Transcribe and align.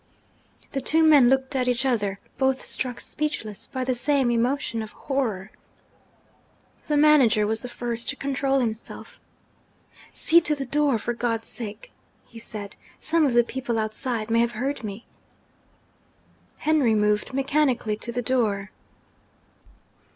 The 0.71 0.81
two 0.81 1.03
men 1.03 1.29
looked 1.29 1.55
at 1.55 1.67
each 1.67 1.85
other, 1.85 2.17
both 2.39 2.65
struck 2.65 2.99
speechless 2.99 3.67
by 3.71 3.83
the 3.83 3.93
same 3.93 4.31
emotion 4.31 4.81
of 4.81 4.93
horror. 4.93 5.51
The 6.87 6.97
manager 6.97 7.45
was 7.45 7.61
the 7.61 7.67
first 7.69 8.09
to 8.09 8.15
control 8.15 8.61
himself. 8.61 9.19
'See 10.11 10.41
to 10.41 10.55
the 10.55 10.65
door, 10.65 10.97
for 10.97 11.13
God's 11.13 11.49
sake!' 11.49 11.91
he 12.25 12.39
said. 12.39 12.75
'Some 12.99 13.27
of 13.27 13.35
the 13.35 13.43
people 13.43 13.77
outside 13.79 14.31
may 14.31 14.39
have 14.39 14.53
heard 14.53 14.83
me.' 14.83 15.05
Henry 16.57 16.95
moved 16.95 17.31
mechanically 17.31 17.95
to 17.97 18.11
the 18.11 18.23
door. 18.23 18.71